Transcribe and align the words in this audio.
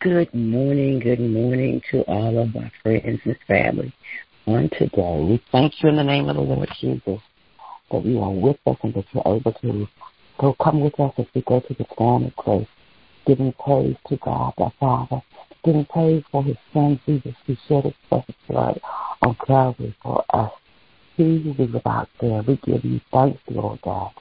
Good 0.00 0.32
morning, 0.32 1.00
good 1.00 1.18
morning 1.18 1.82
to 1.90 2.02
all 2.02 2.38
of 2.38 2.54
my 2.54 2.70
friends 2.84 3.18
and 3.24 3.36
family 3.48 3.92
on 4.46 4.70
today. 4.78 5.26
We 5.28 5.42
thank 5.50 5.82
you 5.82 5.88
in 5.88 5.96
the 5.96 6.04
name 6.04 6.28
of 6.28 6.36
the 6.36 6.42
Lord 6.42 6.68
Jesus 6.80 7.20
that 7.90 8.04
you 8.04 8.20
are 8.20 8.30
with 8.30 8.58
us 8.64 8.76
and 8.84 8.94
that 8.94 9.04
you're 9.12 9.22
able 9.26 9.52
to 9.60 9.88
go 10.38 10.54
come 10.62 10.82
with 10.82 11.00
us 11.00 11.12
as 11.18 11.26
we 11.34 11.42
go 11.42 11.58
to 11.58 11.74
the 11.74 11.84
throne 11.96 12.26
of 12.26 12.36
grace, 12.36 12.68
giving 13.26 13.52
praise 13.54 13.96
to 14.06 14.16
God, 14.18 14.54
our 14.58 14.72
Father, 14.78 15.20
giving 15.64 15.84
praise 15.86 16.22
for 16.30 16.44
his 16.44 16.56
son 16.72 17.00
Jesus 17.04 17.34
who 17.44 17.56
shed 17.66 17.82
his 17.82 17.94
precious 18.08 18.36
blood 18.48 18.80
on 19.22 19.36
Calvary 19.44 19.96
for 20.00 20.24
us. 20.32 20.52
He 21.16 21.56
is 21.58 21.74
about 21.74 22.08
there, 22.20 22.44
we 22.46 22.54
give 22.64 22.84
you 22.84 23.00
thanks, 23.10 23.40
Lord 23.48 23.80
God. 23.82 24.12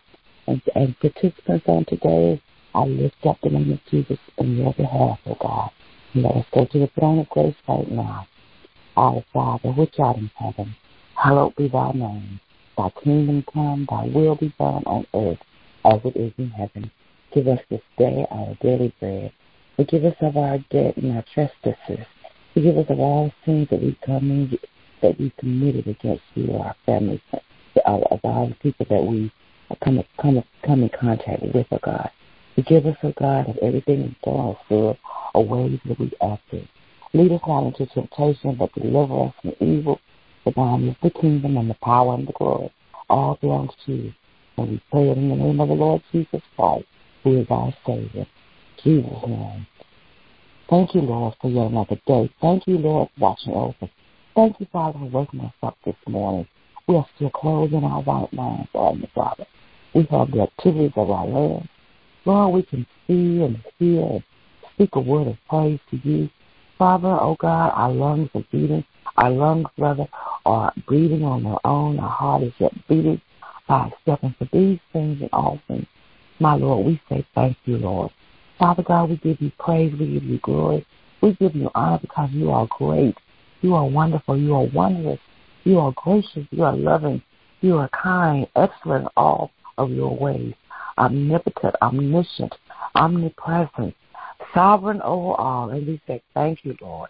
And, 0.47 0.59
and 0.73 0.99
participants 0.99 1.65
on 1.67 1.85
today, 1.85 2.41
I 2.77 2.85
lift 2.85 3.25
up 3.25 3.39
the 3.41 3.49
name 3.49 3.71
of 3.71 3.79
Jesus 3.89 4.19
in 4.37 4.55
your 4.55 4.71
behalf, 4.73 5.17
O 5.25 5.35
God. 5.41 5.71
And 6.13 6.21
let 6.21 6.35
us 6.35 6.45
go 6.53 6.63
to 6.65 6.77
the 6.79 6.87
throne 6.93 7.17
of 7.17 7.29
grace 7.29 7.55
right 7.67 7.89
now. 7.89 8.27
Our 8.95 9.25
Father, 9.33 9.71
which 9.71 9.95
art 9.97 10.17
in 10.17 10.29
heaven, 10.35 10.75
hallowed 11.15 11.55
be 11.55 11.69
thy 11.69 11.91
name. 11.93 12.39
Thy 12.77 12.91
kingdom 13.03 13.43
come, 13.51 13.87
thy 13.89 14.05
will 14.05 14.35
be 14.35 14.53
done 14.59 14.83
on 14.85 15.07
earth 15.15 15.39
as 15.85 16.01
it 16.05 16.15
is 16.15 16.31
in 16.37 16.51
heaven. 16.51 16.91
Give 17.33 17.47
us 17.47 17.59
this 17.71 17.81
day 17.97 18.27
our 18.29 18.55
daily 18.61 18.93
bread. 18.99 19.33
Forgive 19.75 20.05
us 20.05 20.15
of 20.21 20.37
our 20.37 20.59
debt 20.69 20.97
and 20.97 21.17
our 21.17 21.25
trespasses. 21.33 22.05
Forgive 22.53 22.77
us 22.77 22.85
of 22.89 22.99
all 22.99 23.25
the 23.25 23.33
sins 23.43 23.67
that 23.71 23.81
we 23.81 23.97
come 24.05 24.51
that 25.01 25.19
we 25.19 25.31
committed 25.39 25.87
against 25.87 26.23
you 26.35 26.53
our 26.53 26.75
families, 26.85 27.21
of 27.33 28.19
all 28.23 28.49
the 28.49 28.55
people 28.61 28.85
that 28.87 29.03
we 29.03 29.31
come, 29.83 30.03
come, 30.21 30.43
come 30.63 30.83
in 30.83 30.89
contact 30.89 31.41
with, 31.41 31.65
O 31.71 31.79
God. 31.83 32.11
Forgive 32.57 32.87
us, 32.87 32.97
O 33.03 33.13
God, 33.19 33.49
of 33.49 33.57
everything 33.57 34.01
we've 34.01 34.21
done 34.23 34.33
or 34.33 34.57
said 34.67 34.97
or 35.35 35.45
ways 35.45 35.79
that 35.85 35.99
we 35.99 36.11
acted. 36.23 36.67
Lead 37.13 37.31
us 37.31 37.41
not 37.47 37.67
into 37.67 37.85
temptation, 37.85 38.55
but 38.55 38.73
deliver 38.73 39.25
us 39.25 39.33
from 39.43 39.53
evil. 39.59 39.99
For 40.43 40.53
thine 40.53 40.87
is 40.87 40.95
the 41.03 41.11
kingdom 41.11 41.57
and 41.57 41.69
the 41.69 41.77
power 41.83 42.15
and 42.15 42.27
the 42.27 42.33
glory. 42.33 42.73
All 43.11 43.37
belongs 43.39 43.73
to 43.85 43.93
you. 43.93 44.13
And 44.57 44.71
we 44.71 44.81
pray 44.89 45.07
it 45.07 45.19
in 45.19 45.29
the 45.29 45.35
name 45.35 45.59
of 45.59 45.67
the 45.67 45.75
Lord 45.75 46.01
Jesus 46.11 46.41
Christ, 46.55 46.85
who 47.23 47.41
is 47.41 47.47
our 47.51 47.71
Savior. 47.85 48.25
Jesus' 48.83 49.27
name. 49.27 49.67
Thank 50.67 50.95
you, 50.95 51.01
Lord, 51.01 51.35
for 51.39 51.51
your 51.51 51.67
another 51.67 52.01
day. 52.07 52.27
Thank 52.41 52.65
you, 52.65 52.79
Lord, 52.79 53.09
for 53.13 53.21
watching 53.21 53.53
over. 53.53 53.91
Thank 54.35 54.59
you, 54.59 54.65
Father, 54.73 54.97
for 54.97 55.05
waking 55.05 55.41
us 55.41 55.53
up 55.61 55.77
this 55.85 55.95
morning. 56.07 56.47
We 56.87 56.95
are 56.95 57.05
still 57.15 57.29
clothed 57.29 57.73
in 57.73 57.83
our 57.83 58.01
right 58.01 58.33
minds, 58.33 58.69
Father. 58.73 59.45
We 59.93 60.07
have 60.09 60.31
the 60.31 60.41
activities 60.41 60.93
of 60.95 61.11
our 61.11 61.27
limbs. 61.27 61.69
Lord, 62.27 62.55
we 62.55 62.63
can 62.63 62.85
see 63.07 63.41
and 63.41 63.63
hear 63.79 64.01
and 64.01 64.23
speak 64.73 64.89
a 64.95 64.99
word 64.99 65.27
of 65.27 65.37
praise 65.49 65.79
to 65.91 65.97
you. 66.03 66.29
Father, 66.77 67.07
oh 67.07 67.37
God, 67.39 67.71
our 67.73 67.89
lungs 67.89 68.29
are 68.35 68.43
beating. 68.51 68.83
Our 69.15 69.29
lungs, 69.29 69.67
brother, 69.77 70.05
are 70.45 70.73
breathing 70.85 71.23
on 71.23 71.43
their 71.43 71.65
own. 71.65 71.97
Our 71.99 72.09
heart 72.09 72.43
is 72.43 72.51
yet 72.59 72.73
beating 72.89 73.21
by 73.69 73.87
accepting 73.87 74.35
for 74.37 74.49
these 74.51 74.77
things 74.91 75.21
and 75.21 75.29
all 75.31 75.61
things. 75.69 75.87
My 76.41 76.55
Lord, 76.55 76.85
we 76.85 77.01
say 77.07 77.25
thank 77.33 77.55
you, 77.63 77.77
Lord. 77.77 78.11
Father 78.59 78.83
God, 78.83 79.09
we 79.09 79.15
give 79.15 79.41
you 79.41 79.51
praise. 79.57 79.93
We 79.97 80.15
give 80.15 80.23
you 80.25 80.39
glory. 80.39 80.85
We 81.21 81.33
give 81.35 81.55
you 81.55 81.71
honor 81.75 81.99
because 82.01 82.29
you 82.33 82.51
are 82.51 82.67
great. 82.69 83.15
You 83.61 83.73
are 83.73 83.87
wonderful. 83.87 84.35
You 84.37 84.53
are 84.53 84.67
wondrous. 84.73 85.19
You 85.63 85.79
are 85.79 85.93
gracious. 85.95 86.45
You 86.51 86.63
are 86.63 86.75
loving. 86.75 87.21
You 87.61 87.77
are 87.77 87.89
kind, 87.89 88.47
excellent 88.57 89.07
all 89.15 89.51
of 89.77 89.91
your 89.91 90.13
ways 90.13 90.53
omnipotent, 90.97 91.75
omniscient, 91.81 92.53
omnipresent, 92.95 93.95
sovereign 94.53 95.01
over 95.01 95.33
all. 95.33 95.69
And 95.69 95.85
we 95.85 96.01
say, 96.07 96.21
Thank 96.33 96.63
you, 96.63 96.75
Lord. 96.81 97.09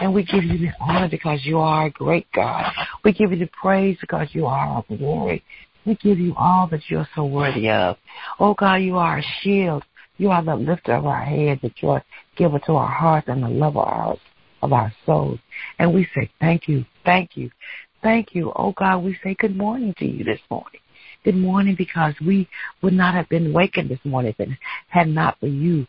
And 0.00 0.12
we 0.12 0.24
give 0.24 0.42
you 0.44 0.58
the 0.58 0.72
honor 0.80 1.08
because 1.08 1.40
you 1.44 1.58
are 1.58 1.86
a 1.86 1.90
great 1.90 2.26
God. 2.32 2.72
We 3.04 3.12
give 3.12 3.30
you 3.30 3.38
the 3.38 3.50
praise 3.60 3.96
because 4.00 4.28
you 4.32 4.46
are 4.46 4.66
our 4.66 4.84
glory. 4.88 5.44
We 5.84 5.94
give 5.96 6.18
you 6.18 6.34
all 6.36 6.66
that 6.68 6.80
you're 6.88 7.08
so 7.14 7.24
worthy 7.24 7.70
of. 7.70 7.96
Oh 8.40 8.54
God, 8.54 8.76
you 8.76 8.96
are 8.96 9.18
a 9.18 9.24
shield. 9.42 9.84
You 10.18 10.30
are 10.30 10.42
the 10.42 10.56
lifter 10.56 10.94
of 10.94 11.06
our 11.06 11.22
heads, 11.22 11.60
the 11.60 11.68
joy 11.70 12.00
giver 12.36 12.58
to 12.60 12.72
our 12.72 12.88
hearts 12.88 13.28
and 13.28 13.42
the 13.42 13.48
love 13.48 13.76
of 13.76 13.86
our, 13.86 14.16
of 14.62 14.72
our 14.72 14.92
souls. 15.04 15.38
And 15.78 15.94
we 15.94 16.08
say 16.14 16.30
thank 16.40 16.68
you, 16.68 16.84
thank 17.04 17.36
you, 17.36 17.50
thank 18.02 18.34
you. 18.34 18.50
Oh 18.56 18.72
God, 18.72 19.04
we 19.04 19.18
say 19.22 19.34
good 19.34 19.56
morning 19.56 19.94
to 19.98 20.06
you 20.06 20.24
this 20.24 20.40
morning 20.50 20.80
good 21.26 21.36
morning 21.36 21.74
because 21.76 22.14
we 22.24 22.48
would 22.82 22.92
not 22.92 23.12
have 23.12 23.28
been 23.28 23.52
wakened 23.52 23.90
this 23.90 23.98
morning 24.04 24.32
if 24.38 24.48
it 24.48 24.56
had 24.86 25.08
not 25.08 25.38
been 25.40 25.60
you 25.60 25.84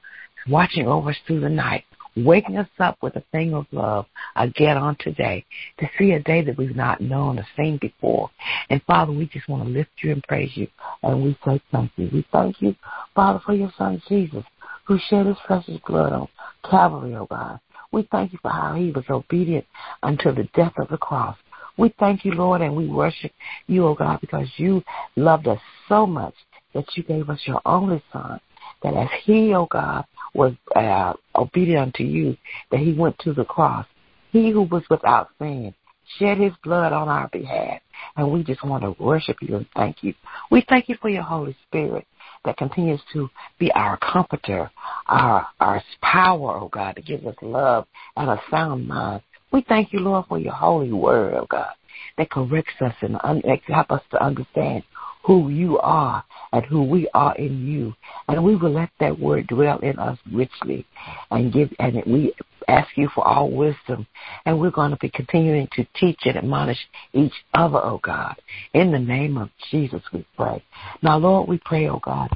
watching 0.50 0.88
over 0.88 1.12
us 1.12 1.16
through 1.28 1.40
the 1.40 1.48
night, 1.48 1.84
waking 2.16 2.58
us 2.58 2.68
up 2.80 2.98
with 3.04 3.16
a 3.18 3.24
thing 3.32 3.54
of 3.54 3.68
love 3.72 4.08
again 4.36 4.78
on 4.78 4.98
today 5.00 5.46
to 5.78 5.88
see 5.96 6.14
a 6.14 6.20
day 6.22 6.42
that 6.42 6.58
we've 6.58 6.76
not 6.76 7.02
known 7.02 7.38
or 7.38 7.46
seen 7.56 7.78
before. 7.80 8.32
And 8.72 8.82
Father, 8.88 9.12
we 9.12 9.28
just 9.28 9.48
want 9.48 9.64
to 9.64 9.70
lift 9.70 9.92
you 10.02 10.12
and 10.12 10.24
praise 10.24 10.50
you. 10.56 10.68
And 11.04 11.22
we 11.22 11.38
say 11.46 11.62
thank 11.72 11.92
you. 11.98 12.10
We 12.12 12.26
thank 12.32 12.60
you, 12.60 12.76
Father, 13.14 13.40
for 13.46 13.54
your 13.54 13.72
son 13.78 14.02
Jesus 14.10 14.44
who 14.86 14.98
shed 15.08 15.28
his 15.28 15.38
precious 15.46 15.80
blood 15.86 16.14
on 16.14 16.28
Calvary, 16.68 17.16
oh 17.16 17.28
God. 17.30 17.60
We 17.92 18.08
thank 18.12 18.34
you 18.34 18.40
for 18.42 18.50
how 18.50 18.74
he 18.74 18.90
was 18.90 19.06
obedient 19.08 19.66
until 20.02 20.34
the 20.34 20.50
death 20.56 20.74
of 20.80 20.90
the 20.90 20.98
cross. 20.98 21.38
We 21.78 21.94
thank 22.00 22.26
you, 22.26 22.34
Lord, 22.34 22.62
and 22.62 22.76
we 22.76 22.88
worship 22.88 23.32
you, 23.68 23.86
O 23.86 23.90
oh 23.90 23.96
God, 23.96 24.20
because 24.22 24.48
you 24.58 24.84
loved 25.16 25.48
us 25.48 25.60
so 25.88 26.06
much 26.06 26.34
that 26.74 26.86
you 26.96 27.04
gave 27.04 27.30
us 27.30 27.40
your 27.46 27.62
only 27.66 28.02
son, 28.12 28.40
that 28.84 28.94
as 28.96 29.10
he, 29.24 29.54
O 29.54 29.62
oh 29.62 29.68
God, 29.70 30.06
was 30.34 30.54
uh, 30.76 31.14
obedient 31.36 31.82
unto 31.82 32.04
you, 32.04 32.36
that 32.72 32.80
he 32.80 32.94
went 32.94 33.18
to 33.20 33.34
the 33.34 33.46
cross. 33.46 33.86
He 34.32 34.52
who 34.52 34.64
was 34.64 34.84
without 34.90 35.30
sin 35.40 35.74
shed 36.18 36.38
his 36.38 36.54
blood 36.64 36.94
on 36.94 37.10
our 37.10 37.28
behalf. 37.30 37.82
And 38.16 38.32
we 38.32 38.44
just 38.44 38.64
want 38.64 38.84
to 38.84 39.04
worship 39.04 39.38
you 39.42 39.58
and 39.58 39.66
thank 39.76 40.04
you. 40.04 40.14
We 40.52 40.64
thank 40.70 40.88
you 40.90 40.96
for 41.02 41.10
your 41.10 41.24
Holy 41.24 41.56
Spirit 41.68 42.06
that 42.46 42.58
continues 42.58 43.02
to 43.14 43.30
be 43.60 43.72
our 43.74 43.98
comforter, 43.98 44.70
our 45.08 45.48
our 45.60 45.84
power, 46.02 46.58
oh 46.62 46.70
God, 46.70 46.96
to 46.96 47.02
give 47.02 47.26
us 47.26 47.36
love 47.42 47.86
and 48.16 48.30
a 48.30 48.42
sound 48.50 48.88
mind. 48.88 49.22
We 49.52 49.62
thank 49.68 49.94
you, 49.94 50.00
Lord, 50.00 50.26
for 50.28 50.40
your 50.40 50.54
holy 50.54 50.92
word, 50.92 51.36
oh 51.36 51.48
God, 51.50 51.74
that 52.18 52.30
corrects 52.30 52.82
us 52.82 52.94
and 53.02 53.18
un- 53.24 53.42
help 53.68 53.92
us 53.92 54.02
to 54.12 54.24
understand 54.24 54.84
who 55.24 55.50
you 55.50 55.78
are 55.80 56.24
and 56.54 56.66
who 56.66 56.84
we 56.84 57.10
are 57.14 57.36
in 57.36 57.68
you. 57.68 57.94
And 58.28 58.44
we 58.44 58.56
will 58.56 58.72
let 58.72 58.90
that 59.00 59.18
word 59.20 59.48
dwell 59.48 59.80
in 59.80 60.00
us 60.00 60.18
richly 60.32 60.86
and 61.32 61.52
give 61.52 61.70
and 61.80 62.02
we 62.06 62.34
ask 62.68 62.90
you 62.96 63.10
for 63.14 63.26
all 63.28 63.50
wisdom. 63.50 64.06
And 64.46 64.60
we're 64.60 64.72
going 64.72 64.92
to 64.92 64.98
be 64.98 65.10
continuing 65.10 65.68
to 65.74 65.86
teach 65.96 66.20
and 66.26 66.38
admonish 66.38 66.80
each 67.14 67.34
other, 67.54 67.78
oh 67.78 68.00
God. 68.04 68.36
In 68.74 68.92
the 68.92 69.00
name 69.00 69.38
of 69.38 69.50
Jesus 69.72 70.02
we 70.14 70.26
pray. 70.36 70.64
Now 71.02 71.18
Lord, 71.18 71.48
we 71.48 71.60
pray, 71.64 71.88
oh 71.90 72.00
God, 72.04 72.30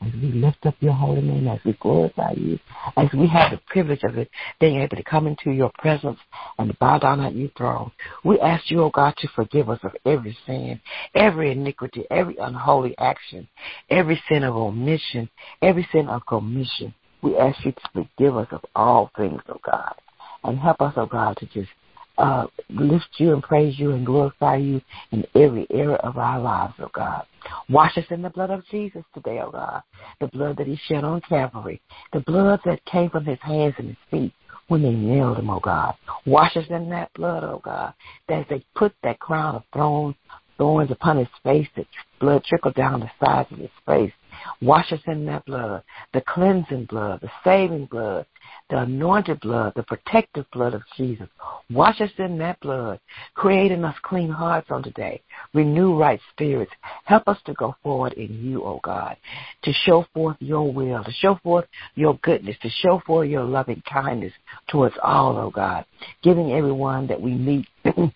as 0.00 0.12
we 0.14 0.32
lift 0.32 0.64
up 0.64 0.74
your 0.80 0.92
holy 0.92 1.22
name, 1.22 1.48
as 1.48 1.58
we 1.64 1.72
glorify 1.74 2.32
you, 2.32 2.58
as 2.96 3.08
we 3.12 3.26
have 3.28 3.50
the 3.50 3.60
privilege 3.66 4.02
of 4.04 4.16
it, 4.16 4.30
being 4.60 4.80
able 4.80 4.96
to 4.96 5.02
come 5.02 5.26
into 5.26 5.50
your 5.50 5.72
presence 5.78 6.18
and 6.58 6.78
bow 6.78 6.98
down 6.98 7.20
at 7.20 7.34
your 7.34 7.50
throne. 7.56 7.90
We 8.24 8.38
ask 8.40 8.70
you, 8.70 8.82
oh 8.82 8.90
God, 8.90 9.14
to 9.18 9.28
forgive 9.34 9.68
us 9.70 9.80
of 9.82 9.92
every 10.06 10.36
sin, 10.46 10.80
every 11.14 11.52
iniquity, 11.52 12.04
every 12.10 12.36
unholy 12.36 12.96
action, 12.98 13.48
every 13.90 14.22
sin 14.28 14.44
of 14.44 14.54
omission, 14.54 15.28
every 15.62 15.88
sin 15.92 16.08
of 16.08 16.24
commission. 16.26 16.94
We 17.22 17.36
ask 17.36 17.64
you 17.64 17.72
to 17.72 17.80
forgive 17.92 18.36
us 18.36 18.48
of 18.52 18.64
all 18.74 19.10
things, 19.16 19.40
oh 19.48 19.60
God, 19.64 19.94
and 20.44 20.58
help 20.58 20.80
us, 20.80 20.94
oh 20.96 21.06
God, 21.06 21.36
to 21.38 21.46
just 21.46 21.68
uh, 22.18 22.46
lift 22.70 23.08
you 23.18 23.32
and 23.32 23.42
praise 23.42 23.78
you 23.78 23.92
and 23.92 24.04
glorify 24.04 24.56
you 24.56 24.80
in 25.12 25.24
every 25.34 25.66
area 25.70 25.96
of 25.96 26.18
our 26.18 26.40
lives, 26.40 26.74
oh 26.80 26.90
God. 26.92 27.24
Wash 27.68 27.96
us 27.96 28.04
in 28.10 28.22
the 28.22 28.30
blood 28.30 28.50
of 28.50 28.66
Jesus 28.70 29.04
today, 29.14 29.40
oh 29.40 29.50
God. 29.50 29.82
The 30.20 30.26
blood 30.28 30.56
that 30.58 30.66
he 30.66 30.78
shed 30.86 31.04
on 31.04 31.20
Calvary. 31.22 31.80
The 32.12 32.20
blood 32.20 32.60
that 32.64 32.84
came 32.84 33.10
from 33.10 33.24
his 33.24 33.38
hands 33.40 33.74
and 33.78 33.88
his 33.88 33.96
feet 34.10 34.32
when 34.66 34.82
they 34.82 34.90
nailed 34.90 35.38
him, 35.38 35.50
oh 35.50 35.60
God. 35.60 35.94
Wash 36.26 36.56
us 36.56 36.66
in 36.70 36.90
that 36.90 37.12
blood, 37.14 37.44
oh 37.44 37.60
God. 37.64 37.94
That 38.28 38.46
they 38.50 38.64
put 38.74 38.94
that 39.02 39.18
crown 39.20 39.54
of 39.54 39.62
thorns, 39.72 40.16
thorns 40.56 40.90
upon 40.90 41.18
his 41.18 41.28
face, 41.44 41.68
that 41.76 41.86
blood 42.20 42.44
trickled 42.44 42.74
down 42.74 43.00
the 43.00 43.10
sides 43.24 43.50
of 43.52 43.58
his 43.58 43.70
face. 43.86 44.12
Wash 44.60 44.92
us 44.92 45.00
in 45.06 45.26
that 45.26 45.44
blood, 45.44 45.82
the 46.12 46.20
cleansing 46.22 46.86
blood, 46.86 47.20
the 47.20 47.30
saving 47.44 47.86
blood, 47.86 48.26
the 48.70 48.78
anointed 48.78 49.40
blood, 49.40 49.72
the 49.76 49.82
protective 49.82 50.44
blood 50.52 50.74
of 50.74 50.82
Jesus. 50.96 51.28
Wash 51.70 52.00
us 52.00 52.10
in 52.18 52.38
that 52.38 52.60
blood, 52.60 53.00
creating 53.34 53.84
us 53.84 53.96
clean 54.02 54.30
hearts 54.30 54.68
on 54.70 54.82
today. 54.82 55.22
Renew 55.54 55.96
right 55.96 56.20
spirits. 56.32 56.72
Help 57.04 57.28
us 57.28 57.38
to 57.46 57.54
go 57.54 57.74
forward 57.82 58.14
in 58.14 58.44
you, 58.44 58.62
O 58.62 58.74
oh 58.74 58.80
God, 58.82 59.16
to 59.62 59.72
show 59.84 60.06
forth 60.12 60.36
your 60.40 60.70
will, 60.72 61.02
to 61.04 61.12
show 61.12 61.38
forth 61.42 61.66
your 61.94 62.18
goodness, 62.22 62.56
to 62.62 62.68
show 62.82 63.00
forth 63.06 63.28
your 63.28 63.44
loving 63.44 63.82
kindness 63.90 64.32
towards 64.68 64.96
all, 65.02 65.36
O 65.36 65.42
oh 65.42 65.50
God, 65.50 65.84
giving 66.22 66.52
everyone 66.52 67.06
that 67.06 67.20
we 67.20 67.32
meet 67.32 67.66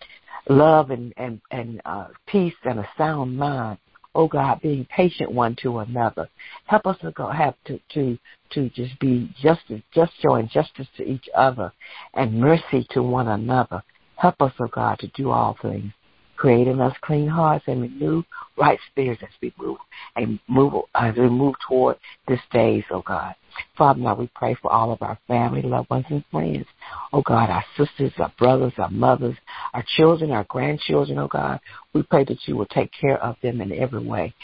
love 0.49 0.91
and, 0.91 1.13
and, 1.17 1.41
and 1.51 1.81
uh, 1.85 2.09
peace 2.27 2.55
and 2.65 2.81
a 2.81 2.89
sound 2.99 3.37
mind 3.37 3.79
oh 4.15 4.29
God, 4.29 4.61
being 4.61 4.87
patient 4.87 5.33
one 5.33 5.57
to 5.63 5.79
another. 5.79 6.29
Help 6.67 6.87
us 6.87 6.99
to 7.01 7.11
go 7.13 7.29
have 7.29 7.55
to 7.67 7.81
to 7.95 8.19
to 8.51 8.69
just 8.71 8.99
be 9.01 9.35
justice, 9.43 9.83
just 9.95 10.13
showing 10.21 10.49
justice 10.49 10.89
to 10.97 11.05
each 11.05 11.29
other 11.37 11.73
and 12.15 12.39
mercy 12.39 12.87
to 12.91 13.03
one 13.03 13.29
another. 13.29 13.83
Help 14.17 14.41
us, 14.43 14.53
oh 14.61 14.69
God, 14.69 14.99
to 15.01 15.09
do 15.09 15.31
all 15.31 15.57
things 15.63 15.93
create 16.43 16.67
in 16.67 16.81
us 16.81 16.97
clean 17.03 17.29
hearts 17.29 17.65
and 17.69 17.83
renew 17.83 18.21
right 18.57 18.79
spirits 18.91 19.23
as 19.23 19.31
we 19.41 19.53
move 19.59 19.79
and 20.17 20.39
move 20.49 20.75
uh, 20.75 20.99
as 20.99 21.17
we 21.17 21.29
move 21.29 21.55
toward 21.67 21.97
this 22.29 22.41
days, 22.53 22.85
oh 22.91 23.03
God. 23.07 23.35
Father, 23.77 24.01
now 24.01 24.15
we 24.15 24.31
pray 24.35 24.57
for 24.63 24.73
all 24.73 24.93
of 24.93 25.03
our 25.03 25.19
family, 25.29 25.61
loved 25.61 25.91
ones, 25.91 26.07
and 26.09 26.25
friends. 26.31 26.65
Oh 27.13 27.23
God, 27.23 27.51
our 27.51 27.65
sisters, 27.77 28.13
our 28.19 28.33
brothers, 28.39 28.73
our 28.79 28.91
mothers, 28.91 29.37
our 29.75 29.85
children, 29.97 30.31
our 30.31 30.45
grandchildren, 30.45 31.19
oh 31.19 31.29
God. 31.29 31.61
We 31.93 32.03
pray 32.03 32.25
that 32.25 32.39
you 32.47 32.57
will 32.57 32.67
take 32.67 32.91
care 32.99 33.23
of 33.23 33.37
them 33.43 33.61
in 33.61 33.73
every 33.73 34.03
way, 34.03 34.35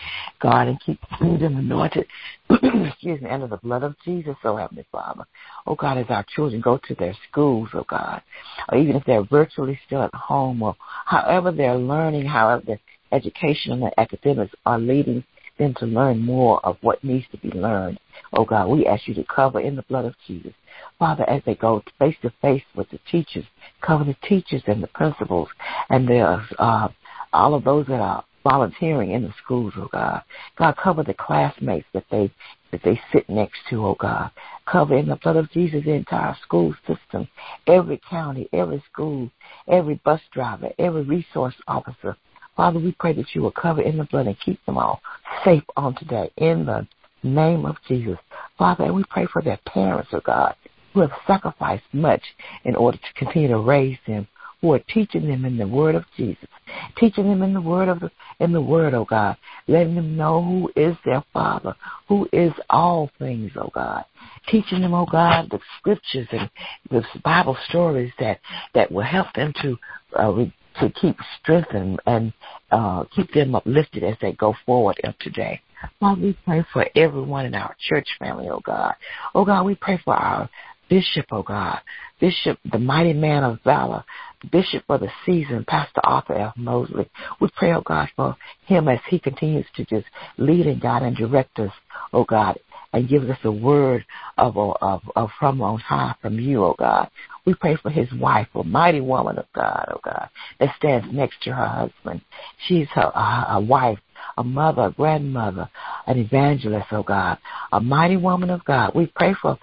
God, 0.41 0.69
and 0.69 0.81
keep 0.81 1.01
them 1.21 1.57
anointed, 1.57 2.07
excuse 2.51 3.21
me, 3.23 3.31
under 3.31 3.47
the 3.47 3.57
blood 3.59 3.83
of 3.83 3.95
Jesus, 4.05 4.37
oh 4.45 4.57
Heavenly 4.57 4.87
Father. 4.93 5.25
Oh 5.67 5.75
God, 5.75 5.99
as 5.99 6.07
our 6.11 6.25
children 6.35 6.61
go 6.61 6.79
to 6.89 6.95
their 6.95 7.17
schools, 7.31 7.71
oh 7.73 7.87
God, 7.89 8.23
or 8.71 8.79
even 8.79 8.97
if 8.97 9.05
they're 9.05 9.25
virtually 9.25 9.79
still 9.87 10.03
at 10.03 10.15
home, 10.15 10.63
or 10.63 10.77
however 11.07 11.51
they're 11.51 11.77
learning, 11.77 12.27
however 12.27 12.63
their 12.67 12.81
education 13.13 13.73
and 13.73 13.93
academics 13.97 14.55
are 14.67 14.79
leading 14.79 15.25
them 15.59 15.75
to 15.75 15.87
learn 15.87 16.21
more 16.21 16.65
of 16.65 16.77
what 16.81 17.03
needs 17.03 17.27
to 17.33 17.39
be 17.39 17.51
learned. 17.51 17.99
Oh 18.33 18.45
God, 18.45 18.69
we 18.69 18.87
ask 18.87 19.09
you 19.09 19.15
to 19.15 19.25
cover 19.25 19.61
in 19.61 19.77
the 19.77 19.83
blood 19.83 20.05
of 20.05 20.15
Jesus. 20.27 20.53
Father, 20.99 21.29
as 21.29 21.43
they 21.45 21.55
go 21.55 21.83
face 21.99 22.17
to 22.23 22.33
face 22.41 22.63
with 22.75 22.89
the 22.91 23.01
teachers, 23.11 23.45
cover 23.81 24.05
the 24.05 24.17
teachers 24.29 24.63
and 24.67 24.83
the 24.83 24.89
principals 24.89 25.49
and 25.91 26.09
the, 26.09 26.21
uh, 26.59 26.89
all 27.33 27.55
of 27.55 27.65
those 27.65 27.87
that 27.87 28.01
are 28.01 28.25
volunteering 28.45 29.11
in 29.11 29.23
the 29.23 29.35
schools, 29.43 29.73
oh 29.77 29.89
God. 29.93 30.23
God, 30.57 30.77
cover 30.77 31.03
the 31.03 31.15
classmates 31.15 31.87
that 31.93 32.05
they 32.11 32.31
that 32.71 32.83
they 32.83 33.01
sit 33.13 33.29
next 33.29 33.59
to, 33.71 33.85
oh 33.85 33.97
God. 33.99 34.31
Cover 34.67 34.97
in 34.97 35.09
the 35.09 35.17
blood 35.17 35.37
of 35.37 35.51
Jesus 35.51 35.85
the 35.85 35.93
entire 35.93 36.37
school 36.43 36.75
system, 36.87 37.29
every 37.67 38.01
county, 38.09 38.49
every 38.53 38.83
school, 38.91 39.31
every 39.67 40.01
bus 40.05 40.21
driver, 40.33 40.71
every 40.79 41.03
resource 41.03 41.55
officer. 41.67 42.17
Father, 42.59 42.81
we 42.81 42.91
pray 42.99 43.13
that 43.13 43.37
you 43.37 43.43
will 43.43 43.53
cover 43.53 43.83
in 43.83 43.97
the 43.97 44.05
blood 44.05 44.27
and 44.27 44.37
keep 44.41 44.59
them 44.67 44.79
all 44.79 45.01
safe 45.45 45.63
on 45.77 45.95
today. 45.95 46.29
In 46.39 46.67
the 46.67 46.89
name 47.23 47.65
of 47.65 47.77
Jesus. 47.87 48.19
Father, 48.59 48.83
and 48.83 48.97
we 48.97 49.05
pray 49.09 49.27
for 49.33 49.41
their 49.41 49.61
parents, 49.65 50.11
oh 50.13 50.21
God, 50.25 50.57
who 50.93 51.01
have 51.03 51.13
sacrificed 51.25 51.85
much 51.93 52.21
in 52.65 52.75
order 52.75 52.99
to 52.99 53.25
continue 53.25 53.47
to 53.47 53.61
raise 53.61 53.97
them, 54.09 54.27
who 54.61 54.73
are 54.73 54.81
teaching 54.93 55.29
them 55.29 55.45
in 55.45 55.57
the 55.57 55.69
word 55.69 55.95
of 55.95 56.05
Jesus, 56.17 56.49
teaching 56.97 57.29
them 57.29 57.43
in 57.43 57.55
the 57.55 57.61
word 57.61 57.89
of 57.89 58.01
the, 58.01 58.11
in 58.41 58.53
the 58.53 58.61
word, 58.61 58.93
oh 58.93 59.05
God, 59.05 59.37
letting 59.69 59.95
them 59.95 60.17
know 60.17 60.43
who 60.43 60.73
is 60.75 60.97
their 61.05 61.23
Father, 61.33 61.77
who 62.09 62.29
is 62.33 62.53
all 62.71 63.09
things, 63.21 63.53
oh 63.55 63.71
God, 63.73 64.05
teaching 64.49 64.81
them, 64.81 64.95
oh 64.95 65.07
God, 65.07 65.49
the 65.53 65.61
scriptures 65.79 66.27
and 66.33 66.51
the 66.91 67.05
Bible 67.23 67.57
stories 67.69 68.11
that 68.19 68.41
that 68.75 68.91
will 68.91 69.05
help 69.05 69.33
them 69.35 69.53
to 69.63 69.79
uh, 70.19 70.33
to 70.81 70.91
keep 70.91 71.17
strengthened 71.41 72.01
and 72.07 72.33
uh, 72.71 73.05
keep 73.15 73.33
them 73.33 73.55
uplifted 73.55 74.05
as 74.05 74.17
they 74.21 74.33
go 74.33 74.55
forward 74.67 75.01
today. 75.21 75.61
Lord, 76.01 76.21
we 76.21 76.37
pray 76.45 76.65
for 76.73 76.87
everyone 76.97 77.47
in 77.47 77.55
our 77.55 77.75
church 77.89 78.09
family, 78.19 78.49
oh 78.49 78.61
God. 78.61 78.95
Oh 79.35 79.45
God, 79.45 79.65
we 79.65 79.75
pray 79.75 80.01
for 80.05 80.15
our 80.15 80.49
bishop, 80.89 81.27
oh 81.31 81.43
God. 81.43 81.81
Bishop, 82.21 82.59
the 82.73 82.79
mighty 82.79 83.13
man 83.13 83.45
of 83.45 83.61
valor. 83.63 84.05
Bishop 84.53 84.85
for 84.87 84.99
the 84.99 85.09
season, 85.27 85.65
Pastor 85.67 86.01
Arthur 86.05 86.35
F. 86.35 86.57
Mosley. 86.57 87.09
We 87.41 87.49
pray, 87.57 87.73
oh 87.73 87.83
God, 87.83 88.09
for 88.17 88.37
him 88.67 88.89
as 88.89 89.01
he 89.09 89.19
continues 89.19 89.67
to 89.77 89.85
just 89.85 90.07
lead 90.37 90.67
and 90.67 90.81
guide 90.81 91.03
and 91.03 91.17
direct 91.17 91.59
us, 91.59 91.73
oh 92.13 92.25
God, 92.25 92.59
and 92.93 93.09
give 93.09 93.29
us 93.29 93.39
a 93.45 93.53
word 93.53 94.05
of, 94.37 94.57
of, 94.57 95.03
of 95.15 95.31
from 95.39 95.61
on 95.61 95.79
high 95.81 96.15
from 96.23 96.39
you, 96.39 96.65
oh 96.65 96.75
God. 96.79 97.11
We 97.49 97.55
pray 97.55 97.77
for 97.77 97.89
his 97.89 98.13
wife, 98.13 98.47
a 98.55 98.63
mighty 98.63 99.01
woman 99.01 99.39
of 99.39 99.47
God, 99.55 99.87
oh 99.91 100.01
God, 100.05 100.29
that 100.61 100.77
stands 100.77 101.07
next 101.11 101.43
to 101.45 101.55
her 101.55 101.67
husband. 101.67 102.21
She's 102.67 102.87
her, 102.89 103.01
a, 103.01 103.47
a 103.53 103.61
wife, 103.61 103.99
a 104.37 104.45
mother, 104.45 104.83
a 104.83 104.91
grandmother, 104.91 105.71
an 106.07 106.19
evangelist, 106.19 106.89
oh 106.93 107.03
God, 107.03 107.39
a 107.73 107.81
mighty 107.81 108.19
woman 108.19 108.51
of 108.51 108.63
God. 108.67 108.93
We 108.95 109.07
pray 109.07 109.33
for 109.41 109.59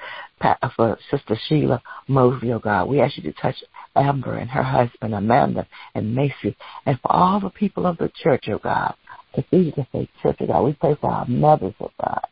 for 0.75 0.97
Sister 1.11 1.37
Sheila 1.47 1.79
Mosley, 2.07 2.53
oh 2.53 2.57
God. 2.57 2.89
We 2.89 3.01
ask 3.01 3.17
you 3.17 3.23
to 3.31 3.33
touch 3.33 3.63
Amber 3.95 4.33
and 4.33 4.49
her 4.49 4.63
husband, 4.63 5.13
Amanda 5.13 5.67
and 5.93 6.15
Macy, 6.15 6.57
and 6.87 6.99
for 7.01 7.11
all 7.11 7.39
the 7.39 7.51
people 7.51 7.85
of 7.85 7.99
the 7.99 8.11
church, 8.23 8.45
oh 8.49 8.57
God. 8.57 8.95
Ephesians 9.35 9.85
Faith 9.91 10.09
Church, 10.23 10.37
oh 10.39 10.47
God. 10.47 10.63
We 10.63 10.73
pray 10.73 10.97
for 10.99 11.11
our 11.11 11.27
mothers, 11.27 11.75
oh 11.79 11.91
God. 12.01 12.25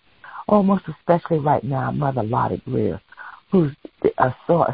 Oh, 0.49 0.63
most 0.63 0.85
especially 0.87 1.37
right 1.37 1.63
now, 1.63 1.91
Mother 1.91 2.23
Lottie 2.23 2.63
Greer, 2.65 2.99
who's 3.53 3.71
uh, 4.17 4.31
so, 4.47 4.65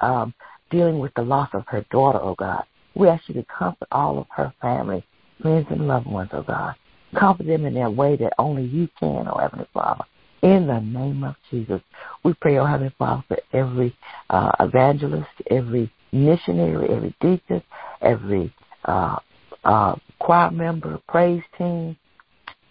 um, 0.00 0.34
dealing 0.70 0.98
with 0.98 1.12
the 1.14 1.22
loss 1.22 1.48
of 1.54 1.64
her 1.66 1.84
daughter, 1.90 2.20
oh 2.20 2.34
God. 2.38 2.62
We 2.94 3.08
ask 3.08 3.26
you 3.26 3.34
to 3.34 3.44
comfort 3.44 3.88
all 3.90 4.18
of 4.18 4.26
her 4.30 4.52
family, 4.60 5.02
friends, 5.40 5.66
and 5.70 5.88
loved 5.88 6.06
ones, 6.06 6.28
oh 6.34 6.42
God. 6.42 6.74
Comfort 7.18 7.46
them 7.46 7.64
in 7.64 7.72
their 7.72 7.90
way 7.90 8.16
that 8.16 8.34
only 8.38 8.64
you 8.64 8.86
can, 9.00 9.26
oh 9.28 9.38
Heavenly 9.38 9.66
Father. 9.72 10.04
In 10.42 10.66
the 10.66 10.78
name 10.78 11.24
of 11.24 11.36
Jesus, 11.50 11.80
we 12.22 12.34
pray, 12.34 12.58
oh 12.58 12.66
Heavenly 12.66 12.94
Father, 12.98 13.24
for 13.28 13.38
every 13.54 13.96
uh, 14.28 14.52
evangelist, 14.60 15.30
every 15.50 15.90
missionary, 16.12 16.90
every 16.90 17.16
deacon, 17.22 17.62
every 18.02 18.52
uh, 18.84 19.16
uh, 19.64 19.96
choir 20.18 20.50
member, 20.50 21.00
praise 21.08 21.42
team, 21.56 21.96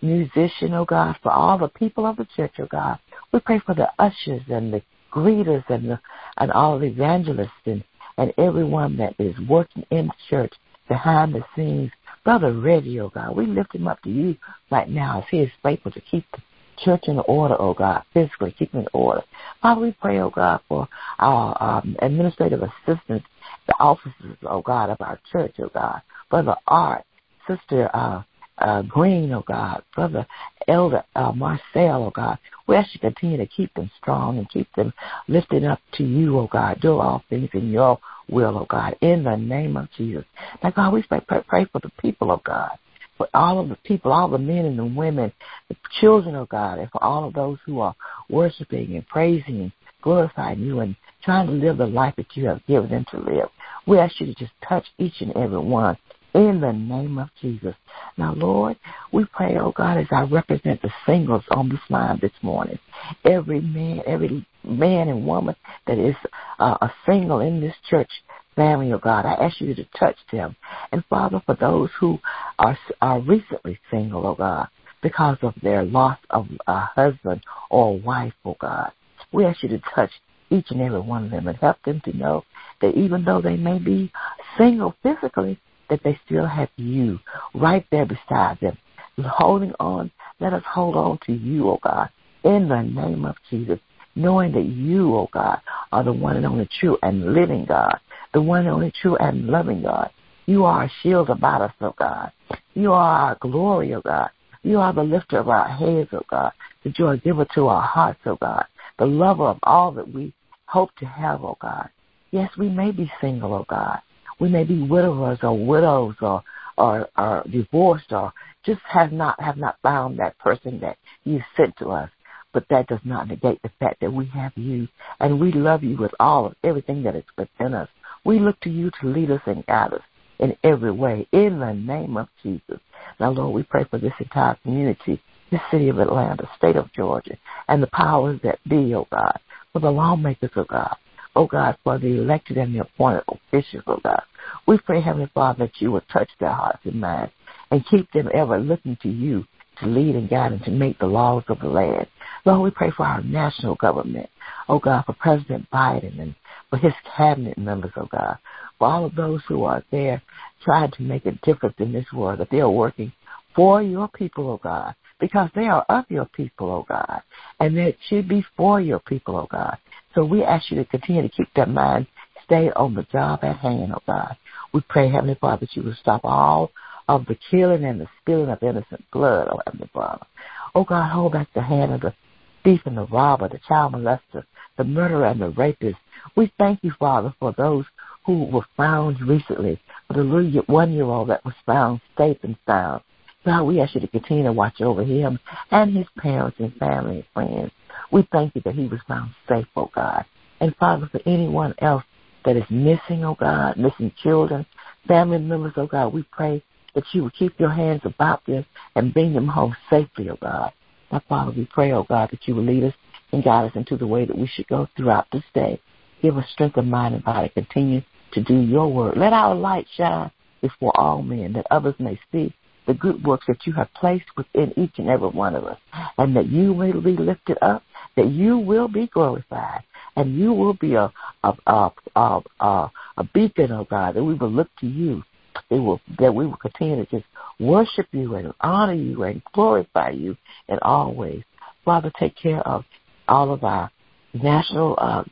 musician, 0.04 0.76
oh 0.76 0.86
God, 0.86 1.16
for 1.24 1.32
all 1.32 1.58
the 1.58 1.68
people 1.68 2.06
of 2.06 2.18
the 2.18 2.28
church, 2.36 2.54
oh 2.60 2.68
God. 2.70 3.00
We 3.34 3.40
pray 3.40 3.60
for 3.66 3.74
the 3.74 3.90
ushers 3.98 4.44
and 4.50 4.72
the 4.72 4.84
greeters 5.18 5.64
and 5.70 5.98
and 6.38 6.52
all 6.52 6.78
the 6.80 6.86
evangelists 6.86 7.66
and, 7.66 7.84
and 8.18 8.32
everyone 8.38 8.98
that 8.98 9.16
is 9.20 9.36
working 9.50 9.84
in 9.90 10.08
the 10.08 10.14
church 10.30 10.54
behind 10.88 11.34
the 11.34 11.44
scenes. 11.56 11.92
Brother 12.24 12.54
Reggie, 12.54 13.00
oh 13.00 13.10
God, 13.10 13.36
we 13.36 13.46
lift 13.46 13.74
him 13.74 13.88
up 13.88 14.02
to 14.04 14.10
you 14.10 14.36
right 14.70 14.90
now 14.90 15.20
as 15.20 15.26
he 15.32 15.40
is 15.40 15.52
faithful 15.64 15.92
to 15.92 16.02
keep 16.02 16.26
the 16.32 16.42
church 16.84 17.04
in 17.08 17.20
order, 17.20 17.56
oh 17.60 17.74
God, 17.74 18.04
physically 18.14 18.54
keeping 18.58 18.82
in 18.82 18.88
order. 18.94 19.24
Father, 19.62 19.82
we 19.82 19.92
pray, 20.00 20.20
oh 20.20 20.30
God, 20.30 20.60
for 20.68 20.88
our 21.20 21.58
um, 21.64 21.96
administrative 22.02 22.62
assistants, 22.62 23.26
the 23.68 23.74
officers, 23.80 24.38
oh 24.44 24.62
God, 24.62 24.90
of 24.90 24.98
our 25.00 25.20
church, 25.32 25.56
oh 25.60 25.72
God, 25.74 26.02
Brother 26.30 26.56
Art, 26.68 27.04
Sister 27.48 27.90
uh, 27.94 28.24
uh, 28.60 28.82
Green, 28.84 29.32
oh 29.34 29.44
God, 29.48 29.84
Brother 29.96 30.26
Elder 30.68 31.04
uh, 31.16 31.32
Marcel, 31.32 32.04
oh 32.04 32.12
God. 32.14 32.38
We 32.68 32.76
ask 32.76 32.94
you 32.94 33.00
to 33.00 33.12
continue 33.12 33.38
to 33.38 33.46
keep 33.46 33.74
them 33.74 33.90
strong 34.02 34.38
and 34.38 34.50
keep 34.50 34.68
them 34.76 34.94
lifted 35.28 35.64
up 35.64 35.80
to 35.94 36.04
you, 36.04 36.38
oh 36.40 36.48
God. 36.52 36.80
Do 36.82 37.00
all 37.00 37.24
things 37.30 37.50
in 37.54 37.72
your 37.72 38.00
will, 38.30 38.58
oh 38.58 38.66
God, 38.70 38.96
in 39.02 39.24
the 39.24 39.36
name 39.36 39.78
of 39.78 39.90
Jesus. 39.98 40.26
Now, 40.64 40.72
God, 40.72 40.94
we 40.94 41.04
pray, 41.04 41.22
pray, 41.28 41.44
pray 41.48 41.66
for 41.66 41.80
the 41.80 41.92
people, 42.00 42.32
of 42.32 42.44
God, 42.44 42.72
for 43.18 43.28
all 43.34 43.60
of 43.60 43.70
the 43.70 43.78
people, 43.84 44.12
all 44.12 44.28
the 44.28 44.38
men 44.38 44.66
and 44.66 44.78
the 44.78 44.86
women, 44.86 45.32
the 45.70 45.76
children, 46.02 46.36
of 46.36 46.50
God, 46.50 46.80
and 46.80 46.90
for 46.92 47.04
all 47.04 47.26
of 47.26 47.34
those 47.34 47.58
who 47.66 47.80
are 47.80 47.96
worshiping 48.30 48.96
and 48.96 49.08
praising 49.08 49.62
and 49.62 49.72
glorifying 50.02 50.60
you 50.60 50.82
and 50.82 50.96
trying 51.24 51.48
to 51.48 51.54
live 51.54 51.78
the 51.78 51.86
life 51.86 52.14
that 52.18 52.36
you 52.36 52.46
have 52.48 52.66
given 52.68 52.90
them 52.90 53.06
to 53.12 53.20
live. 53.20 53.50
We 53.86 54.00
ask 54.00 54.20
you 54.20 54.28
to 54.28 54.36
just 54.36 54.52
touch 54.68 54.86
each 54.98 55.22
and 55.22 55.36
every 55.36 55.60
one 55.60 55.98
in 56.38 56.62
the 56.62 56.72
name 56.72 57.18
of 57.18 57.30
Jesus. 57.42 57.74
Now, 58.16 58.36
Lord, 58.36 58.78
we 59.12 59.26
pray, 59.26 59.58
oh 59.58 59.72
God, 59.72 59.98
as 59.98 60.06
I 60.12 60.22
represent 60.22 60.82
the 60.84 60.92
singles 61.04 61.44
on 61.50 61.68
this 61.68 61.80
line 61.90 62.20
this 62.22 62.32
morning, 62.44 62.78
every 63.26 63.60
man, 63.60 64.02
every 64.06 64.46
man 64.64 65.08
and 65.08 65.26
woman 65.26 65.56
that 65.88 65.98
is 65.98 66.16
uh, 66.60 66.78
a 66.80 66.92
single 67.08 67.40
in 67.40 67.60
this 67.60 67.74
church 67.90 68.10
family, 68.56 68.94
oh 68.94 69.00
God, 69.00 69.26
I 69.26 69.34
ask 69.34 69.60
you 69.60 69.74
to 69.74 69.84
touch 70.00 70.18
them. 70.32 70.56
And 70.92 71.04
Father, 71.10 71.42
for 71.46 71.56
those 71.56 71.90
who 72.00 72.20
are, 72.60 72.78
are 73.02 73.20
recently 73.20 73.80
single, 73.90 74.28
oh 74.28 74.36
God, 74.36 74.68
because 75.02 75.38
of 75.42 75.56
their 75.64 75.84
loss 75.84 76.20
of 76.30 76.48
a 76.68 76.82
husband 76.82 77.42
or 77.72 77.96
a 77.96 77.98
wife, 77.98 78.34
oh 78.46 78.58
God, 78.60 78.92
we 79.32 79.44
ask 79.44 79.64
you 79.64 79.70
to 79.70 79.82
touch 79.96 80.12
each 80.52 80.68
and 80.70 80.82
every 80.82 81.02
one 81.02 81.26
of 81.26 81.32
them 81.32 81.48
and 81.48 81.58
help 81.58 81.82
them 81.84 82.00
to 82.06 82.16
know 82.16 82.44
that 82.82 82.96
even 82.96 83.26
though 83.26 83.42
they 83.42 83.58
may 83.58 83.80
be 83.80 84.12
single 84.56 84.96
physically, 85.02 85.60
that 85.90 86.02
they 86.04 86.20
still 86.26 86.46
have 86.46 86.70
you 86.78 87.20
right 87.54 87.86
there 87.92 88.06
beside 88.06 88.60
them, 88.62 88.78
holding 89.26 89.74
on. 89.80 90.12
Let 90.40 90.54
us 90.54 90.64
hold 90.72 90.96
on 90.96 91.20
to 91.26 91.34
you, 91.34 91.70
oh 91.70 91.80
God, 91.82 92.10
in 92.44 92.70
the 92.70 92.82
name 92.82 93.26
of 93.26 93.36
Jesus, 93.50 93.80
knowing 94.16 94.52
that 94.54 94.66
you, 94.66 95.16
oh 95.16 95.30
God, 95.32 95.60
are 95.92 96.04
the 96.04 96.14
one 96.14 96.38
and 96.38 96.46
only 96.46 96.70
true 96.80 96.98
and 97.02 97.34
living 97.34 97.66
God, 97.66 98.00
the 98.34 98.42
one 98.42 98.62
and 98.62 98.70
only 98.70 98.92
true 99.02 99.16
and 99.18 99.48
loving 99.48 99.84
God. 99.84 100.12
You 100.46 100.66
are 100.66 100.86
a 100.86 100.92
shield 101.02 101.30
about 101.30 101.62
us, 101.62 101.74
oh 101.82 101.94
God. 101.98 102.32
You 102.74 102.94
are 102.94 103.30
our 103.30 103.38
glory, 103.42 103.94
oh 103.94 104.02
God. 104.02 104.30
You 104.64 104.80
are 104.80 104.94
the 104.94 105.04
lifter 105.04 105.40
of 105.40 105.50
our 105.50 105.68
heads, 105.68 106.10
oh 106.14 106.24
God. 106.30 106.52
The 106.84 106.90
joy 106.90 107.18
giver 107.18 107.46
to 107.56 107.68
our 107.68 107.82
hearts, 107.82 108.20
oh 108.26 108.38
God. 108.40 108.66
The 109.00 109.06
lover 109.06 109.46
of 109.46 109.60
all 109.64 109.92
that 109.94 110.12
we 110.14 110.34
hope 110.66 110.96
to 110.98 111.06
have, 111.06 111.44
oh 111.44 111.58
God. 111.60 111.90
Yes, 112.32 112.52
we 112.58 112.70
may 112.70 112.92
be 112.92 113.12
single, 113.22 113.54
oh 113.54 113.66
God. 113.68 114.00
We 114.40 114.50
may 114.50 114.64
be 114.64 114.82
widowers 114.82 115.40
or 115.42 115.58
widows 115.58 116.16
or, 116.22 116.44
or 116.78 117.10
are 117.16 117.44
divorced 117.50 118.12
or 118.12 118.32
just 118.66 118.82
have 118.88 119.12
not 119.12 119.40
have 119.42 119.58
not 119.58 119.78
found 119.82 120.20
that 120.20 120.38
person 120.40 120.80
that 120.82 120.98
you 121.24 121.42
sent 121.56 121.76
to 121.78 121.90
us. 121.90 122.10
But 122.54 122.66
that 122.70 122.88
does 122.88 123.00
not 123.04 123.28
negate 123.28 123.62
the 123.62 123.72
fact 123.80 124.00
that 124.02 124.12
we 124.12 124.26
have 124.28 124.52
you 124.56 124.88
and 125.20 125.40
we 125.40 125.52
love 125.52 125.84
you 125.84 125.98
with 125.98 126.12
all 126.20 126.48
of 126.48 126.56
everything 126.64 127.04
that 127.04 127.16
is 127.16 127.24
within 127.38 127.74
us. 127.74 127.90
We 128.26 128.40
look 128.40 128.60
to 128.62 128.70
you 128.70 128.92
to 129.02 129.08
lead 129.08 129.32
us 129.32 129.42
and 129.46 129.66
guide 129.66 129.94
us 129.94 130.02
in 130.40 130.56
every 130.64 130.92
way 130.92 131.28
in 131.32 131.60
the 131.60 131.74
name 131.74 132.18
of 132.18 132.28
Jesus. 132.44 132.80
Now, 133.20 133.32
Lord, 133.32 133.54
we 133.54 133.64
pray 133.64 133.86
for 133.90 134.00
this 134.00 134.14
entire 134.20 134.56
community, 134.64 135.22
the 135.52 135.60
city 135.72 135.90
of 135.90 136.00
Atlanta, 136.00 136.50
state 136.58 136.76
of 136.76 136.92
Georgia, 136.94 137.38
and 137.68 137.82
the 137.82 137.88
powers 137.88 138.40
that 138.44 138.60
be, 138.68 138.94
oh 138.96 139.08
God, 139.12 139.40
for 139.74 139.80
the 139.80 139.92
lawmakers, 139.92 140.52
oh 140.56 140.66
God, 140.66 140.96
oh 141.38 141.46
God, 141.46 141.78
for 141.84 142.00
the 142.00 142.08
elected 142.08 142.58
and 142.58 142.74
the 142.74 142.80
appointed 142.80 143.24
officials, 143.30 143.84
oh 143.86 144.00
God. 144.04 144.24
We 144.66 144.80
pray, 144.80 145.02
Heavenly 145.02 145.30
Father, 145.36 145.66
that 145.66 145.80
you 145.80 145.92
will 145.92 146.02
touch 146.12 146.30
their 146.40 146.52
hearts 146.52 146.80
and 146.84 147.00
minds 147.00 147.32
and 147.70 147.86
keep 147.86 148.12
them 148.12 148.30
ever 148.34 148.60
looking 148.60 148.98
to 149.04 149.10
you 149.10 149.46
to 149.80 149.86
lead 149.86 150.16
and 150.16 150.28
guide 150.28 150.54
and 150.54 150.64
to 150.64 150.72
make 150.72 150.98
the 150.98 151.06
laws 151.06 151.44
of 151.48 151.60
the 151.60 151.68
land. 151.68 152.08
Lord, 152.44 152.62
we 152.62 152.72
pray 152.72 152.90
for 152.90 153.06
our 153.06 153.22
national 153.22 153.76
government. 153.76 154.30
Oh 154.68 154.80
God, 154.80 155.06
for 155.06 155.14
President 155.14 155.70
Biden 155.72 156.20
and 156.20 156.34
for 156.72 156.78
his 156.78 156.94
cabinet 157.16 157.58
members, 157.60 157.92
oh 157.98 158.08
God, 158.12 158.40
for 158.80 158.88
all 158.88 159.06
of 159.06 159.14
those 159.14 159.42
who 159.48 159.64
are 159.64 159.84
there 159.92 160.22
trying 160.64 160.92
to 160.92 161.04
make 161.04 161.28
a 161.28 161.34
difference 161.44 161.76
in 161.78 161.94
this 161.94 162.12
world, 162.12 162.40
that 162.40 162.50
they 162.50 162.62
are 162.62 162.72
working 162.72 163.12
for 163.56 163.84
your 163.84 164.08
people, 164.08 164.50
oh 164.50 164.60
God, 164.64 164.96
because 165.20 165.52
they 165.54 165.68
are 165.68 165.86
of 165.90 166.06
your 166.10 166.26
people, 166.26 166.72
oh 166.72 166.86
God, 166.90 167.22
and 167.60 167.78
that 167.78 167.96
should 168.08 168.28
be 168.28 168.44
for 168.56 168.82
your 168.82 169.00
people, 169.00 169.36
oh 169.36 169.48
God. 169.52 169.78
So 170.18 170.26
we 170.26 170.44
ask 170.44 170.72
you 170.72 170.78
to 170.78 170.86
continue 170.86 171.22
to 171.22 171.30
keep 171.30 171.48
that 171.56 171.70
mind 171.70 172.08
stayed 172.44 172.72
on 172.72 172.96
the 172.96 173.04
job 173.04 173.44
at 173.44 173.58
hand, 173.58 173.94
oh 173.96 174.02
God. 174.08 174.36
We 174.74 174.82
pray, 174.90 175.12
Heavenly 175.12 175.38
Father, 175.40 175.68
that 175.68 175.76
you 175.76 175.84
will 175.84 175.94
stop 175.94 176.22
all 176.24 176.72
of 177.08 177.28
the 177.28 177.38
killing 177.52 177.86
and 177.86 178.02
the 178.02 178.08
spilling 178.20 178.50
of 178.50 178.64
innocent 178.64 179.06
blood, 179.14 179.48
oh 179.52 179.62
Heavenly 179.68 179.92
Father. 179.94 180.26
Oh 180.74 180.84
God, 180.86 181.12
hold 181.12 181.34
back 181.34 181.50
the 181.54 181.62
hand 181.62 181.94
of 181.94 182.02
the 182.02 182.16
thief 182.64 182.82
and 182.86 182.98
the 182.98 183.06
robber, 183.06 183.48
the 183.48 183.60
child 183.68 183.94
molester, 183.94 184.44
the 184.76 184.84
murderer 184.84 185.28
and 185.28 185.40
the 185.40 185.50
rapist. 185.50 186.00
We 186.36 186.52
thank 186.58 186.80
you, 186.82 186.94
Father, 186.98 187.32
for 187.40 187.54
those 187.56 187.86
who 188.26 188.46
were 188.46 188.66
found 188.76 189.22
recently, 189.22 189.80
for 190.08 190.14
the 190.14 190.24
little 190.24 190.64
one-year-old 190.66 191.30
that 191.30 191.46
was 191.46 191.54
found 191.68 192.02
safe 192.18 192.38
and 192.42 192.58
sound. 192.66 193.04
God, 193.46 193.66
we 193.66 193.82
ask 193.82 193.94
you 193.94 194.02
to 194.02 194.08
continue 194.08 194.46
to 194.46 194.52
watch 194.52 194.82
over 194.82 195.04
him 195.04 195.38
and 195.70 195.96
his 195.96 196.08
parents 196.18 196.58
and 196.60 196.76
family 196.78 197.18
and 197.18 197.26
friends. 197.36 197.72
We 198.12 198.28
thank 198.32 198.56
you 198.56 198.62
that 198.66 198.76
he 198.76 198.88
was 198.88 199.00
found 199.08 199.32
safe, 199.48 199.68
oh 199.76 199.92
God. 199.94 200.26
And 200.60 200.76
Father, 200.78 201.08
for 201.12 201.22
anyone 201.26 201.74
else 201.80 202.04
that 202.46 202.56
is 202.56 202.64
missing, 202.70 203.24
oh 203.24 203.36
God, 203.40 203.78
missing 203.78 204.12
children, 204.24 204.66
family 205.08 205.40
members, 205.40 205.74
oh 205.78 205.88
God, 205.88 206.14
we 206.14 206.24
pray 206.32 206.64
that 206.96 207.04
you 207.12 207.24
will 207.24 207.32
keep 207.32 207.60
your 207.60 207.70
hands 207.70 208.02
about 208.06 208.46
them 208.46 208.66
and 208.96 209.14
bring 209.14 209.34
them 209.34 209.48
home 209.48 209.76
safely, 209.90 210.30
oh 210.30 210.38
God. 210.42 210.72
Now, 211.12 211.22
Father, 211.30 211.52
we 211.56 211.66
pray, 211.66 211.92
oh 211.92 212.04
God, 212.04 212.30
that 212.32 212.48
you 212.48 212.56
will 212.56 212.64
lead 212.64 212.84
us 212.84 212.94
and 213.32 213.44
guide 213.44 213.66
us 213.66 213.76
into 213.76 213.98
the 213.98 214.08
way 214.08 214.26
that 214.26 214.38
we 214.38 214.48
should 214.48 214.68
go 214.68 214.88
throughout 214.96 215.28
this 215.32 215.44
day. 215.54 215.80
Give 216.22 216.38
us 216.38 216.46
strength 216.52 216.78
of 216.78 216.86
mind 216.86 217.16
and 217.16 217.24
body. 217.24 217.50
Continue 217.50 218.02
to 218.32 218.44
do 218.44 218.60
your 218.60 218.92
work. 218.92 219.16
Let 219.16 219.34
our 219.34 219.56
light 219.56 219.88
shine 219.96 220.32
before 220.62 220.98
all 221.00 221.22
men, 221.22 221.54
that 221.54 221.68
others 221.70 221.96
may 222.00 222.20
see 222.32 222.54
the 222.88 222.94
good 222.94 223.24
works 223.26 223.46
that 223.48 223.68
you 223.68 223.74
have 223.74 223.94
placed 223.94 224.26
within 224.36 224.74
each 224.78 224.98
and 224.98 225.10
every 225.10 225.28
one 225.28 225.56
of 225.56 225.66
us, 225.66 225.78
and 226.18 226.36
that 226.36 226.48
you 226.48 226.74
may 226.74 226.92
be 226.92 227.18
lifted 227.18 227.58
up, 227.62 227.84
that 228.18 228.28
you 228.28 228.58
will 228.58 228.90
be 228.90 229.08
glorified, 229.08 229.84
and 230.18 230.36
you 230.36 230.52
will 230.52 230.74
be 230.74 230.96
a 230.96 231.12
a 231.44 231.54
a 231.68 231.92
a, 232.16 232.42
a, 232.60 232.92
a 233.18 233.24
beacon, 233.34 233.72
oh 233.72 233.88
God, 233.90 234.16
that 234.16 234.24
we 234.24 234.34
will 234.34 234.52
look 234.52 234.70
to 234.82 234.88
you, 234.88 235.24
that, 235.70 235.82
will, 235.82 236.02
that 236.20 236.34
we 236.34 236.46
will 236.46 236.58
continue 236.58 236.98
to 236.98 237.06
just 237.10 237.26
worship 237.60 238.08
you 238.12 238.36
and 238.36 238.54
honor 238.62 238.94
you 238.94 239.24
and 239.24 239.42
glorify 239.54 240.10
you 240.10 240.36
in 240.68 240.78
all 240.82 241.14
ways. 241.14 241.44
Father, 241.86 242.12
take 242.20 242.36
care 242.36 242.60
of 242.62 242.84
all 243.30 243.54
of 243.54 243.64
our 243.64 243.90
national 244.34 244.96
uh, 245.00 245.24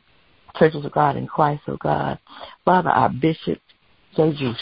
churches 0.56 0.84
of 0.84 0.92
God 0.92 1.16
in 1.16 1.26
Christ, 1.26 1.62
oh 1.68 1.76
God. 1.76 2.18
Father, 2.64 2.90
our 2.90 3.10
bishop, 3.10 3.58
J.G. 4.16 4.54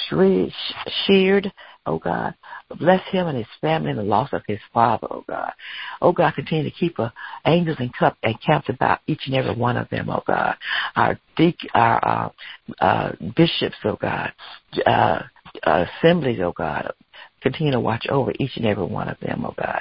Sheard, 1.06 1.52
oh 1.86 1.98
God. 1.98 2.34
Bless 2.78 3.02
him 3.10 3.26
and 3.26 3.38
his 3.38 3.46
family 3.60 3.90
and 3.90 3.98
the 3.98 4.04
loss 4.04 4.30
of 4.32 4.42
his 4.46 4.60
father, 4.72 5.06
oh 5.10 5.24
God. 5.28 5.52
Oh 6.00 6.12
God, 6.12 6.34
continue 6.34 6.64
to 6.64 6.76
keep 6.76 6.98
uh, 6.98 7.10
angels 7.46 7.76
and 7.80 7.92
cup 7.94 8.16
and 8.22 8.40
camps 8.40 8.68
about 8.68 9.00
each 9.06 9.22
and 9.26 9.34
every 9.34 9.54
one 9.54 9.76
of 9.76 9.88
them, 9.90 10.08
oh 10.10 10.22
God. 10.26 10.56
Our 10.96 11.18
deacon, 11.36 11.70
our 11.74 12.32
uh, 12.80 12.84
uh, 12.84 13.12
bishops, 13.36 13.76
oh 13.84 13.96
God. 14.00 14.32
Uh, 14.86 15.22
assemblies, 15.62 16.40
oh 16.42 16.52
God. 16.52 16.92
Continue 17.42 17.72
to 17.72 17.80
watch 17.80 18.06
over 18.08 18.32
each 18.38 18.56
and 18.56 18.66
every 18.66 18.86
one 18.86 19.08
of 19.08 19.18
them, 19.20 19.44
oh 19.46 19.54
God. 19.56 19.80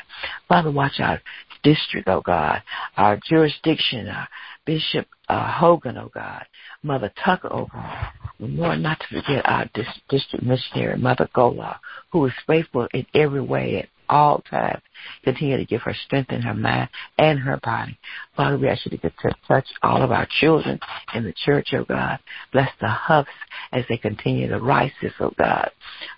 Father, 0.49 0.71
watch 0.71 0.99
our 0.99 1.21
district, 1.63 2.07
oh 2.07 2.21
God, 2.21 2.61
our 2.97 3.19
jurisdiction, 3.29 4.07
our 4.07 4.27
Bishop 4.65 5.07
uh, 5.29 5.51
Hogan, 5.51 5.97
oh 5.97 6.11
God, 6.13 6.45
Mother 6.83 7.11
Tucker, 7.23 7.49
oh 7.51 7.67
God. 7.71 8.07
Lord, 8.39 8.79
not 8.79 8.99
to 8.99 9.21
forget 9.21 9.45
our 9.45 9.69
district 10.09 10.43
missionary, 10.43 10.97
Mother 10.97 11.29
Gola, 11.33 11.79
who 12.11 12.25
is 12.25 12.33
faithful 12.47 12.87
in 12.93 13.05
every 13.13 13.41
way 13.41 13.79
at 13.79 13.89
all 14.09 14.43
times. 14.49 14.81
Continue 15.23 15.57
to 15.57 15.65
give 15.65 15.81
her 15.81 15.95
strength 16.05 16.31
in 16.31 16.41
her 16.41 16.53
mind 16.53 16.89
and 17.17 17.39
her 17.39 17.59
body. 17.63 17.97
Father, 18.35 18.57
we 18.57 18.67
ask 18.67 18.85
you 18.85 18.97
to 18.97 19.11
touch 19.47 19.67
all 19.81 20.01
of 20.01 20.11
our 20.11 20.27
children 20.39 20.79
in 21.13 21.23
the 21.23 21.33
church, 21.45 21.69
oh 21.73 21.85
God. 21.85 22.19
Bless 22.51 22.69
the 22.81 22.87
Huffs 22.87 23.29
as 23.71 23.85
they 23.87 23.97
continue 23.97 24.47
the 24.47 24.59
Rices, 24.59 25.13
oh 25.19 25.33
God. 25.37 25.71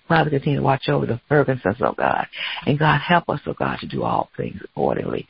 Father, 0.08 0.30
continue 0.30 0.58
to 0.58 0.64
watch 0.64 0.88
over 0.88 1.06
the 1.06 1.20
Fergusons, 1.30 1.80
oh 1.80 1.94
God. 1.96 2.26
And 2.66 2.78
God, 2.78 3.00
help 3.00 3.28
us, 3.28 3.40
oh 3.46 3.54
God, 3.54 3.78
to 3.80 3.86
do 3.86 4.02
all 4.02 4.30
things 4.36 4.60
accordingly 4.64 5.26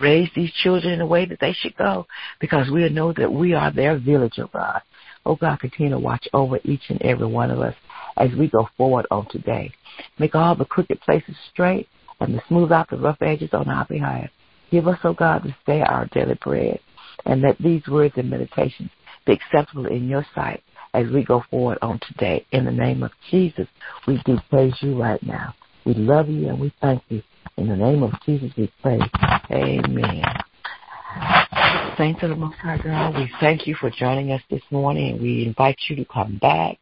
raise 0.00 0.30
these 0.34 0.50
children 0.62 0.94
in 0.94 0.98
the 0.98 1.06
way 1.06 1.26
that 1.26 1.38
they 1.40 1.52
should 1.52 1.76
go 1.76 2.06
because 2.40 2.70
we 2.70 2.88
know 2.88 3.12
that 3.12 3.30
we 3.30 3.52
are 3.52 3.70
their 3.70 3.98
village, 3.98 4.38
oh 4.38 4.48
God. 4.50 4.80
Oh 5.26 5.36
God, 5.36 5.60
continue 5.60 5.92
to 5.92 5.98
watch 5.98 6.26
over 6.32 6.58
each 6.64 6.82
and 6.88 7.00
every 7.02 7.26
one 7.26 7.50
of 7.50 7.60
us 7.60 7.74
as 8.16 8.30
we 8.38 8.48
go 8.48 8.68
forward 8.76 9.06
on 9.10 9.26
today. 9.30 9.72
Make 10.18 10.34
all 10.34 10.54
the 10.54 10.64
crooked 10.64 11.00
places 11.00 11.36
straight 11.52 11.88
and 12.20 12.34
to 12.34 12.42
smooth 12.48 12.72
out 12.72 12.88
the 12.90 12.96
rough 12.96 13.20
edges 13.20 13.50
on 13.52 13.68
our 13.68 13.84
behalf. 13.86 14.30
Give 14.70 14.86
us, 14.88 14.98
oh 15.04 15.14
God, 15.14 15.42
to 15.42 15.56
stay 15.62 15.82
our 15.82 16.06
daily 16.06 16.38
bread 16.42 16.80
and 17.26 17.42
let 17.42 17.58
these 17.58 17.86
words 17.86 18.14
and 18.16 18.30
meditations 18.30 18.90
be 19.26 19.32
acceptable 19.32 19.86
in 19.86 20.08
your 20.08 20.24
sight 20.34 20.62
as 20.94 21.08
we 21.10 21.24
go 21.24 21.42
forward 21.50 21.78
on 21.82 22.00
today. 22.08 22.46
In 22.52 22.64
the 22.64 22.72
name 22.72 23.02
of 23.02 23.12
Jesus, 23.30 23.66
we 24.06 24.20
do 24.24 24.38
praise 24.48 24.74
you 24.80 25.00
right 25.00 25.22
now. 25.22 25.54
We 25.84 25.94
love 25.94 26.28
you 26.28 26.48
and 26.48 26.60
we 26.60 26.72
thank 26.80 27.02
you. 27.08 27.22
In 27.56 27.68
the 27.68 27.76
name 27.76 28.02
of 28.02 28.12
Jesus 28.24 28.50
we 28.56 28.72
pray. 28.82 29.00
Amen. 29.50 30.24
Saints 32.00 32.22
of 32.22 32.30
the 32.30 32.36
Most 32.36 32.56
High 32.56 32.78
God, 32.78 33.14
we 33.14 33.30
thank 33.40 33.66
you 33.66 33.74
for 33.74 33.90
joining 33.90 34.32
us 34.32 34.40
this 34.50 34.62
morning 34.70 35.20
we 35.20 35.44
invite 35.44 35.76
you 35.90 35.96
to 35.96 36.04
come 36.06 36.38
back. 36.38 36.78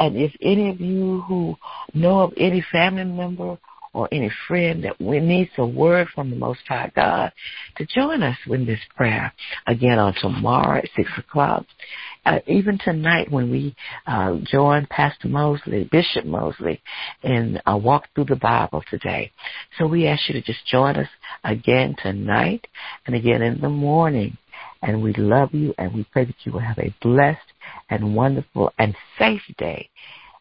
And 0.00 0.16
if 0.16 0.32
any 0.42 0.68
of 0.68 0.80
you 0.80 1.20
who 1.28 1.54
know 1.94 2.22
of 2.22 2.32
any 2.36 2.64
family 2.72 3.04
member 3.04 3.56
or 3.92 4.08
any 4.10 4.32
friend 4.48 4.82
that 4.82 5.00
needs 5.00 5.52
a 5.58 5.64
word 5.64 6.08
from 6.12 6.30
the 6.30 6.36
Most 6.36 6.58
High 6.66 6.90
God 6.96 7.30
to 7.76 7.86
join 7.86 8.24
us 8.24 8.36
in 8.48 8.66
this 8.66 8.80
prayer 8.96 9.32
again 9.68 10.00
on 10.00 10.12
tomorrow 10.20 10.78
at 10.78 10.88
6 10.96 11.08
o'clock 11.18 11.64
uh, 12.28 12.40
even 12.46 12.78
tonight 12.84 13.30
when 13.30 13.50
we 13.50 13.74
uh, 14.06 14.36
join 14.44 14.86
Pastor 14.90 15.28
Mosley, 15.28 15.88
Bishop 15.90 16.26
Mosley, 16.26 16.80
and 17.22 17.62
uh, 17.66 17.76
walk 17.76 18.04
through 18.14 18.26
the 18.26 18.36
Bible 18.36 18.82
today. 18.90 19.30
So 19.78 19.86
we 19.86 20.06
ask 20.06 20.28
you 20.28 20.34
to 20.34 20.42
just 20.42 20.66
join 20.66 20.96
us 20.96 21.08
again 21.44 21.96
tonight 22.02 22.66
and 23.06 23.16
again 23.16 23.40
in 23.40 23.60
the 23.60 23.70
morning. 23.70 24.36
And 24.82 25.02
we 25.02 25.12
love 25.14 25.52
you 25.52 25.74
and 25.78 25.92
we 25.92 26.04
pray 26.12 26.24
that 26.24 26.34
you 26.44 26.52
will 26.52 26.60
have 26.60 26.78
a 26.78 26.94
blessed 27.00 27.40
and 27.90 28.14
wonderful 28.14 28.72
and 28.78 28.94
safe 29.18 29.42
day. 29.56 29.88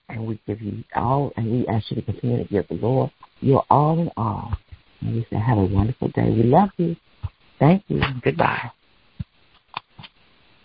And 0.09 0.25
we 0.25 0.39
give 0.47 0.61
you 0.61 0.83
all, 0.95 1.33
and 1.35 1.51
we 1.51 1.67
ask 1.67 1.91
you 1.91 1.97
to 1.97 2.01
continue 2.01 2.37
to 2.37 2.49
give 2.49 2.67
the 2.69 2.75
Lord 2.75 3.11
your 3.41 3.65
all 3.69 3.99
in 3.99 4.09
all. 4.15 4.53
And 5.01 5.15
we 5.15 5.27
say, 5.29 5.37
have 5.37 5.57
a 5.57 5.65
wonderful 5.65 6.07
day. 6.09 6.29
We 6.29 6.43
love 6.43 6.69
you. 6.77 6.95
Thank 7.59 7.83
you. 7.87 8.01
Goodbye. 8.23 8.71